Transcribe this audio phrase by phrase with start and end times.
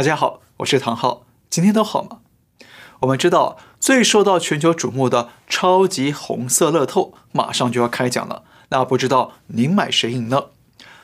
[0.00, 2.20] 大家好，我是唐浩，今天都好吗？
[3.00, 10.44] 我们知道最受到全球瞩目的超级红色乐透马上就要开奖了，那不知道您买谁赢呢？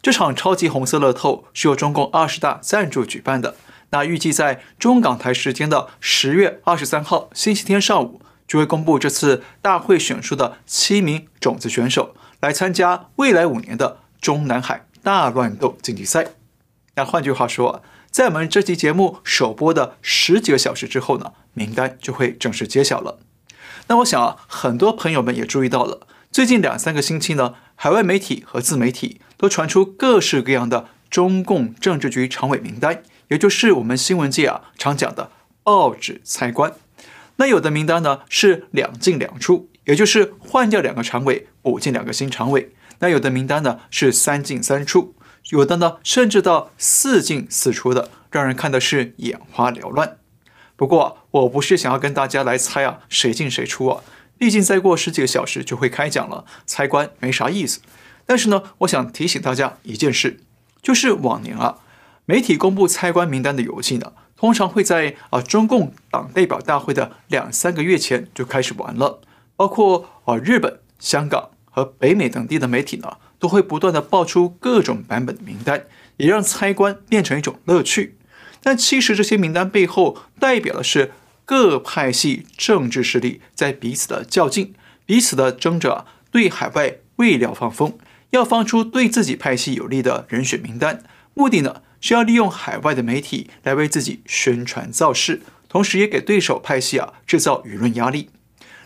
[0.00, 3.56] 这场超级红色乐透是由中共二十大赞助举办的，
[3.90, 16.28] 那预计在中港台时间的十月二十三号星期天上午就会公布这次大会选出的七名种子选手来参加未来五年的中南海大乱斗竞技赛。
[16.94, 23.18] 那换句话说，在我们这期节目首播的十几个小时之后呢，名单就会正式揭晓了。
[23.88, 35.30] 那我想啊，很多朋友们也注意到了，最近两三个星期呢，海外媒体和自媒体都传出各式各样的中共政治局常委名单，也就是我们新闻界啊常讲的
[35.62, 36.72] 报纸猜官。
[37.36, 42.72] 那有的名单呢是两进两出，也就是换掉两个常委，补进两个新常委。
[43.00, 45.14] 那有的名单呢是三进三出。
[45.50, 50.18] 有的呢，甚至到四进四出的，让人看的是眼花缭乱。
[50.76, 54.02] 不过，我不是想要跟大家来猜啊，谁进谁出啊。
[54.36, 57.80] 毕竟再过十几个小时就会开奖了，猜官没啥意思。
[58.26, 60.40] 但是呢，我想提醒大家一件事，
[60.82, 61.78] 就是往年啊，
[62.26, 69.20] 媒体公布猜官名单的游戏呢，通常会在啊中共党代表大会的两三个月前就开始玩了。
[69.56, 73.16] 包括啊日本、香港和北美等地的媒体呢。
[73.38, 75.84] 都会不断地爆出各种版本的名单，
[76.16, 78.16] 也让猜官变成一种乐趣。
[78.62, 81.12] 但其实这些名单背后代表的是
[81.44, 84.74] 各派系政治势力在彼此的较劲，
[85.06, 87.96] 彼此的争着对海外未料放风，
[88.30, 91.02] 要放出对自己派系有利的人选名单。
[91.34, 98.30] 目的呢是要利用海外的媒体来为自己宣传造势，同时也给对手派系啊制造舆论压力。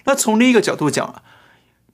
[0.04, 1.22] 那从另一个角度讲啊。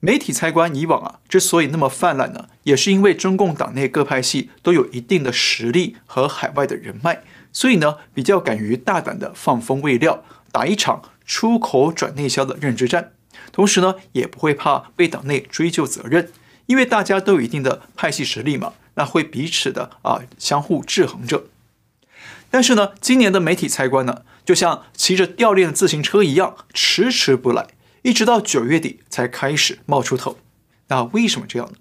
[0.01, 13.11] 媒体猜官以往啊，之所以那么泛滥呢，也是因为中共党内各派系都有一定的实力和海外的人脉，所以呢，比较敢于大胆的放风喂料，打一场出口转内销的认知战。
[13.51, 16.31] 同时呢，也不会怕被党内追究责任，
[16.67, 21.43] 因为大家都有一定的派系实力嘛，那会彼此的啊相互制衡着。
[22.49, 27.67] 但是呢，今年的媒体猜官呢，就像骑着掉链的自行车一样，迟迟不来。
[28.01, 30.37] 一直到九月底才开始冒出头，
[30.87, 31.77] 那为什么这样呢？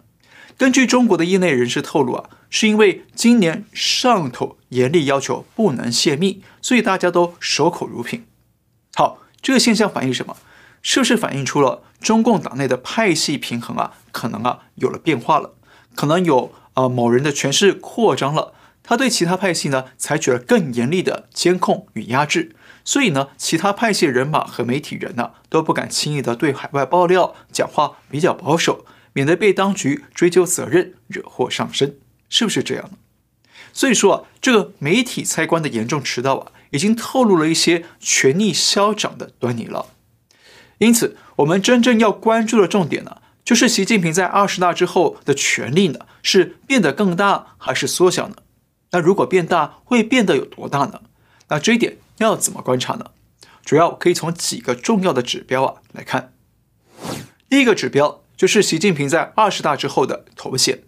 [0.57, 8.25] 根据中国的业内人士透露啊，是因为今年上头严厉要求不能泄密，所以大家都守口如瓶。
[8.95, 10.37] 好，这个现象反映什么？
[10.83, 15.55] 是不是反映出了中共党内的派系平衡啊，可能啊有了变化了？
[15.95, 18.53] 可能有啊、某人的权势扩张了，
[18.83, 22.55] 他对其他派系呢采取了更严厉的监控与压制。
[22.89, 31.99] 所以呢，其他派系人马和媒体人呢、都不敢轻易的对海外爆料，讲话比较保守，免得被当局追究责任，惹祸上身，
[32.31, 32.93] 是不是这样呢？
[33.75, 39.89] 所以说啊，这个媒体猜官的严重迟到啊，已经透露了一些权力消长的端倪了。
[40.79, 48.37] 因此，我们真正要关注的重点呢，就是习近平在二十大之后的权力呢，是变得更大还是缩小呢？
[48.93, 51.03] 那如果变大，会变得有多大呢？
[51.49, 51.99] 那这一点。
[52.19, 53.11] 要怎么观察呢？
[53.65, 56.33] 主要可以从几个重要的指标啊来看。
[57.49, 60.81] 第一个指标就是习近平在二十大之后的头衔。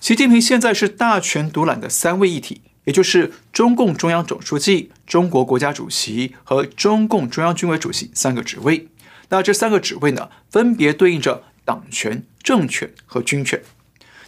[0.00, 8.88] 习近平现在是大权独揽的三位一体，也就是中共中央总书记、中国国家主席和中共中央军委主席三个职位。
[9.30, 13.62] 那这三个职位呢，分别对应着党权、政权和军权。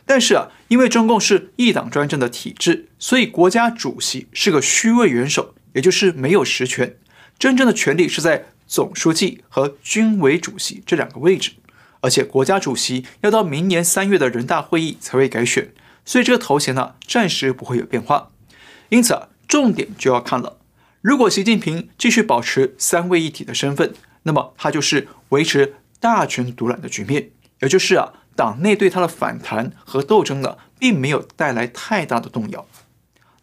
[0.05, 5.55] 但是啊，因为中共是一党专政的体制，所以国家主席是个虚位元首。
[5.78, 6.97] 也就是没有实权，
[7.39, 11.53] 真正的权力是在总书记和军委主席这两个位置，
[12.00, 15.72] 而且国家主席要到明年三月的人大会议才会改选，
[16.05, 18.33] 所以这个头衔呢暂时不会有变化。
[18.89, 20.59] 因此啊，重点就要看了，
[21.00, 32.66] 如果习近平继续保持三位一体的身份，那么他就是维持大权独揽的局面，也就是啊，党内对他的反弹和斗争呢，并没有带来太大的动摇。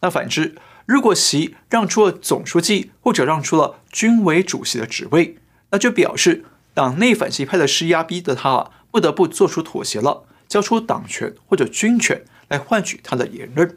[0.02, 0.54] 那反之，
[0.86, 5.36] 如果习让出了总书记或者让出了军委主席的职位，
[5.70, 13.76] 那就表示党内反习派的施压逼得他啊不得不做出妥协了，交出党权或者军权来换取他的连任。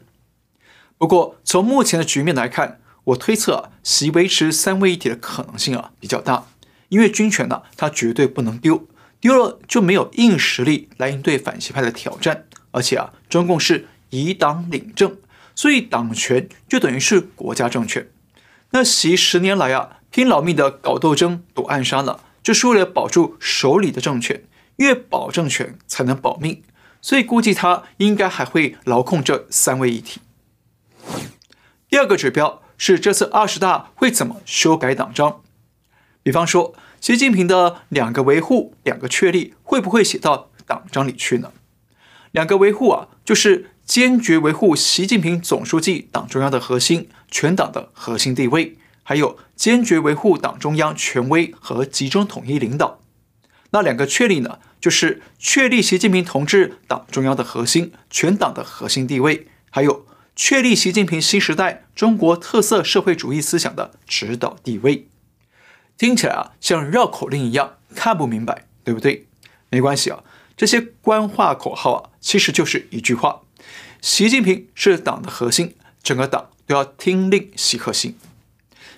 [0.96, 6.46] 不过从目前的局面来看，我推测，习维持三位一体的可能性啊比较大，
[6.90, 8.86] 因为军权呢他绝对不能丢，
[9.18, 15.16] 丢了就没有硬实力来应对反习派的挑战，而且啊中共是以党领政。
[15.60, 18.08] 所以党权就等于是国家政权。
[18.70, 24.42] 那习十年来啊，拼老命的搞斗争、躲暗杀呢，就是为了保住手里的政权。
[24.76, 26.62] 越保政权才能保命，
[27.02, 30.22] 所以估计他应该还会牢控这三位一体。
[31.90, 35.42] 第二个指标是这次二十大会怎么修改党章。
[36.22, 41.52] 比方说，习近平的两个维护、两个确立会不会写到党章里去呢？
[42.30, 53.00] 两个维护啊，就是坚决维护习近平总书记党中央的核心、全党的核心地位，还有坚决维护党中央权威和集中统一领导。
[53.70, 65.08] 那两个确立呢，就是确立习近平同志党中央的核心、全党的核心地位，还有确立习近平新时代中国特色社会主义思想的指导地位。
[65.98, 69.26] 听起来啊，像绕口令一样，看不明白，对不对？
[69.68, 70.22] 没关系啊，
[70.56, 73.40] 这些官话口号啊，其实就是一句话：
[74.00, 78.16] 习近平是党的核心，整个党都要听令习核心。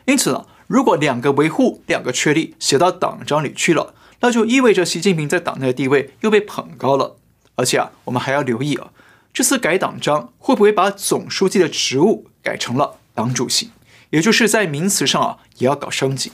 [0.04, 3.94] 因此呢，如果两个维护、两个确立写到党章里去了。
[4.24, 7.16] 那就意味着习近平在党内的地位又被捧高了，
[7.56, 8.92] 而且啊，我们还要留意啊，
[9.32, 13.72] 这次改党章会不会把总书记的职务改成了党主席，
[14.10, 16.30] 也就是在名词上啊也要搞升级。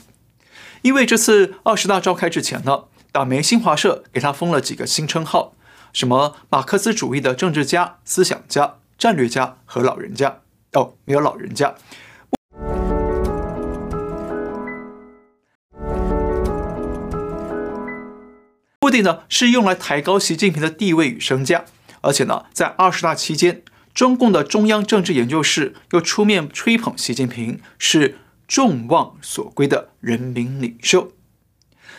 [0.83, 5.55] 因为这次二十大召开之前呢，党媒新华社给他封了几个新称号，
[5.93, 10.41] 什么马克思主义的政治家、思想家、战略家和老人家。
[10.73, 11.75] 哦，没有老人家。
[18.81, 21.65] 目的呢是用来抬高习近平的地位与身价，
[22.01, 23.61] 而且呢，在二十大期间，
[23.93, 31.11] 中共的中央政治研究室又出面吹捧习近平是众望所归的人民领袖。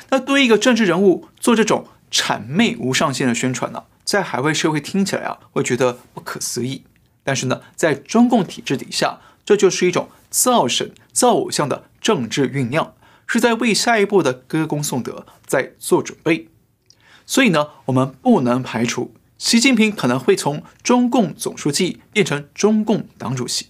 [0.09, 6.85] 那对于一个政治人物做这种谄媚无上限的宣传呢，在海外社会听起来啊，会觉得不可思议。
[7.23, 12.95] 但是呢，在中共体制底下，这就是一种造神造偶像的政治酝酿，
[13.27, 16.49] 是在为下一步的歌功颂德在做准备。
[17.27, 23.67] 所以呢，我们不能排除习近平可能会从中共总书记变成中共党主席，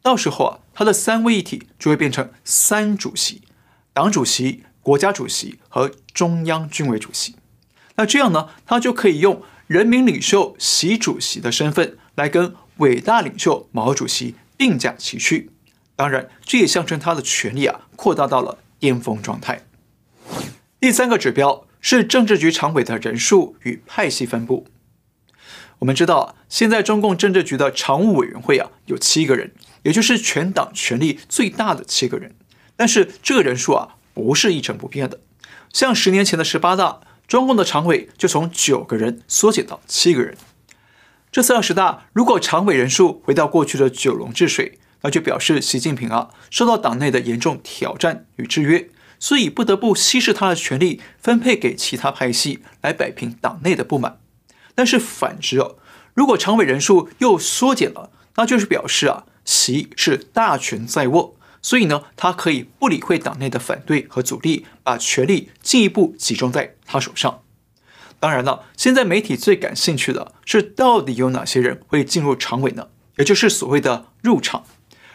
[0.00, 3.42] 到时候啊，他的三位一体就会变成三主席：
[3.92, 7.36] 党主席、国家主席和中央军委主席。
[7.98, 15.50] 那这样呢，他就可以用人民领袖习主席的身份来跟伟大领袖毛主席并驾齐驱。
[15.94, 19.66] 当然，这也象征他的权力啊扩大到了巅峰状态。
[20.80, 21.66] 第三个指标。
[21.80, 24.66] 是政治局常委的人数与派系分布。
[25.78, 29.52] 我们知道，现在中共政治局的常务委员会啊有七个人，
[29.84, 32.34] 也就是全党权力最大的七个人。
[32.74, 35.20] 但是这个人数啊不是一成不变的。
[35.72, 40.36] 像十年前的十八大，中共的常委就从九个人缩减到七个人。
[41.30, 48.88] 这次二十大，如果常委人数回到过去的九龙治水，那就表示习近平啊受到党内的严重挑战与制约。
[49.20, 54.20] 所以不得不稀释他的权力，分配给其他派系来摆平党内的不满。
[54.74, 55.76] 但是反之哦，
[56.14, 67.42] 如果常委人数又缩减了，那就是表示啊，习是大权在握，所以呢，他可以不理会党内的反对和阻力，把权力进一步集中在他手上。
[68.20, 72.88] 当然了，现在媒体最感兴趣的是到底有哪些人会进入常委呢？
[73.16, 74.64] 也就是所谓的入场。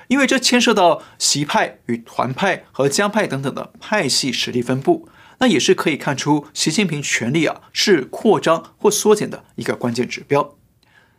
[0.07, 5.07] 因为这牵涉到习派与团派和江派等等的派系实力分布，
[5.39, 10.55] 那也是可以看出习近平权力啊是扩张或缩减的一个关键指标。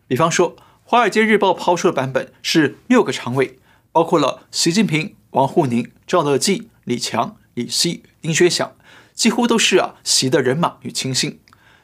[0.06, 0.55] 比方说，
[0.85, 3.58] 《华尔街日报》抛出的版本是六个常委，
[3.94, 8.74] 包括了习近平、王沪宁、赵乐际、李强、李希、丁薛祥，
[9.15, 11.39] 几乎都是啊习的人马与亲信。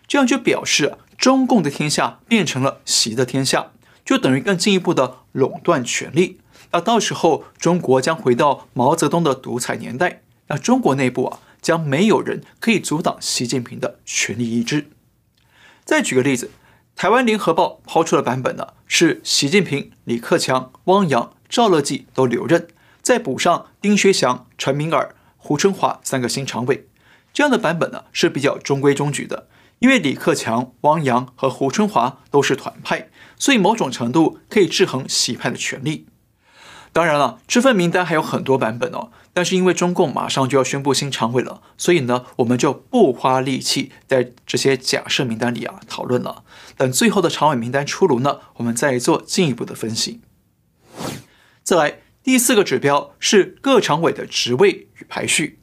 [0.09, 3.71] 这样就表示啊，中共的天下变成了习的天下，
[4.05, 6.40] 就等于更进一步的垄断权力。
[6.73, 10.23] 那到时候，中国将回到毛泽东的独裁年代。
[10.49, 14.90] 那中国内部啊，将没有人可以阻挡习近平的权力意志。
[15.85, 16.50] 再举个例子，
[16.97, 22.69] 台湾联合报抛出的版本呢，是习近平、李克强、汪洋、赵乐际都留任，
[23.02, 26.87] 再补上丁薛祥、陈敏尔、胡春华三个新常委。
[27.33, 29.49] 这样的版本呢，是比较中规中矩的，
[29.80, 36.07] 因为李克强、汪洋和胡春华都是团派，所以某种程度可以制衡习派的权力。
[36.92, 39.11] 当然了，这份名单还有很多版本哦。
[39.33, 46.42] 但是因为中共马上就要宣布新常委了，所以呢，我们就不花力气在这些假设名单里啊讨论了。
[46.76, 50.21] 等最后的常委名单出炉呢，我们再做进一步的分析。
[51.71, 55.61] 再来，第四个指标是各常委的职位与排序。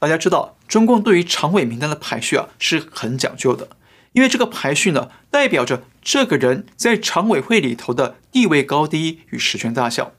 [0.00, 3.68] 大家知道，中共对于常委名单的排序啊是很讲究的，
[4.14, 10.10] 因为这个排序呢，代表着这个人在常委会里头的地位高低与实权大小。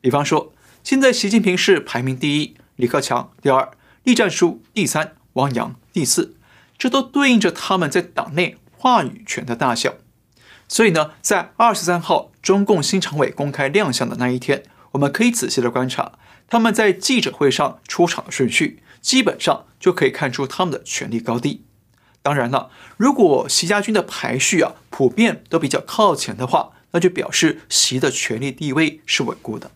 [0.00, 0.52] 比方说，
[0.82, 3.70] 现在习近平是排名第一，李克强第二，
[4.02, 6.34] 栗战书第三，汪洋第四，
[6.76, 9.94] 这都对应着他们在党内话语权的大小。
[10.66, 16.12] 所以呢，在二十三号中共新常委公开亮相的那一天，我们可以仔细的观察
[16.48, 21.64] 他们在记者会上出场的顺序，基本上就可以看出他们的权力高低。
[22.22, 29.70] 当然了，如果习家军的排序啊普遍都比较靠前的话，那就表示习的权力地位是稳固的。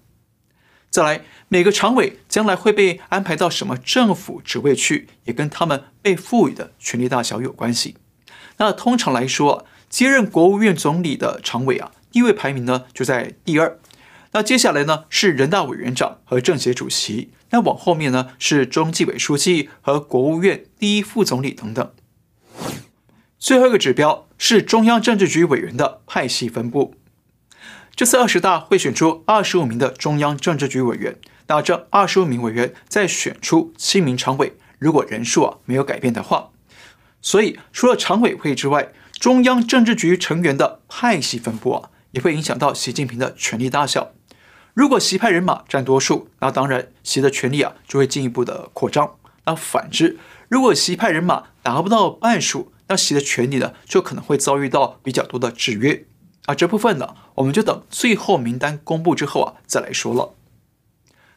[0.90, 7.96] 再来，每个常委将来会被安排到什么政府职位去，也跟他们被赋予的权力大小有关系。
[8.58, 13.76] 那通常来说，接任国务院总理的常委啊，地位排名呢就在第二。
[14.30, 21.90] 那接下来呢是人大委员长和政协主席，那往后面呢是中纪委书记和国务院第一副总理等等。
[23.36, 26.94] 最后一个指标是中央政治局委员的派系分布。
[27.96, 31.16] 这次二十大会选出二十五名的中央政治局委员，
[31.48, 36.50] 那这二十五名委员再选出七名常委，如果人数啊没有改变的话，
[37.20, 44.12] 所以除了常委会之外，中央政治局成员的派系分布啊，也会影响到习近平的权力大小。
[44.72, 49.16] 如果习派人马占多数，那当然习的权力啊就会进一步的扩张。
[49.46, 50.18] 那反之，
[50.48, 56.06] 如果习派人马达不到半数，那习的权力呢，就可能会遭遇到比较多的制约
[56.46, 56.54] 啊。
[56.54, 60.34] 这部分呢，我们就等最后名单公布之后啊，再来说了。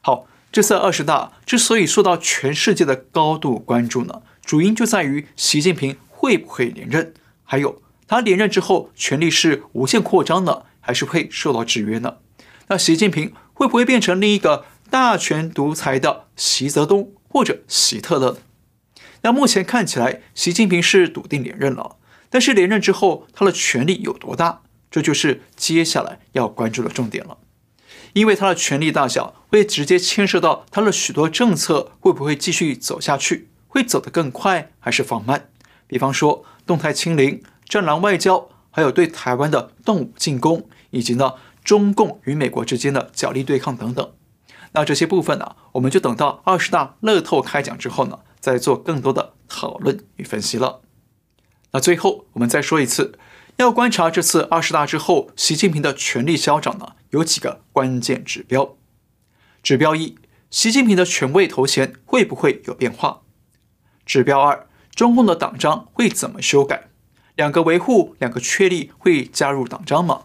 [0.02, 12.20] 好，这次二十大之所以受到全世界的高度关注呢，主因就在于习近平会不会连任，还有他连任之后权力是无限扩张的，还是会受到制约呢？
[12.70, 18.38] 那习近平会不会变成另一个大权独裁的习泽东或者习特勒？
[19.24, 21.98] 那目前看起来，习近平是笃定连任了。
[22.30, 24.62] 但是连任之后，他的权力有多大？
[24.90, 27.40] 这就是接下来要关注的重点了。
[28.14, 35.50] 因为他的权力大小，会直接牵涉到他的许多政策会不会继续走下去，会走得更快还是放慢。
[35.86, 40.68] 比方说，动态清零、战狼外交，还有对台湾的动武进攻，
[40.98, 44.12] 以及呢，中共与美国之间的角力对抗等等。
[44.74, 50.82] 那这些部分呢，我们就等到二十大乐透开奖之后呢，再做更多的讨论与分析了。
[51.72, 53.18] 那最后我们再说一次，
[53.58, 58.76] 要观察这次二十大之后习近平的权力消长呢，有几个关键指标。
[59.62, 60.18] 指标一，
[60.50, 63.22] 习近平的权位头衔会不会有变化？
[64.06, 66.90] 指标二，中共的党章会怎么修改？
[67.36, 70.24] 两个维护，两个确立会加入党章吗？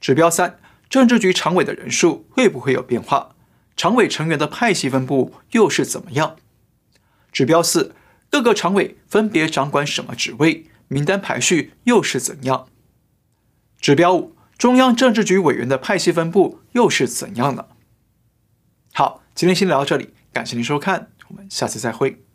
[0.00, 3.34] 指标三，政治局常委的人数会不会有变化？
[3.76, 6.36] 常委成员的派系分布又是怎么样？
[7.32, 7.94] 指标四，
[8.30, 10.66] 各个常委分别掌管什么职位？
[10.88, 12.68] 名单排序又是怎样？
[13.80, 17.66] 指标五，中央政治局委员的派系分布又是怎样呢？
[18.92, 22.22] 好，今天先聊到这里，感谢您收看，我们下次再会。